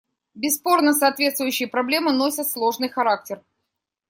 Бесспорно, 0.33 0.93
соответствующие 0.93 1.67
проблемы 1.67 2.11
носят 2.11 2.49
сложный 2.49 2.89
характер. 2.89 3.43